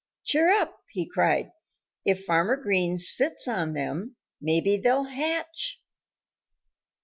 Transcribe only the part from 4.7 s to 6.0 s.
they'll hatch."